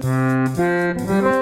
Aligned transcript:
Música 0.00 1.37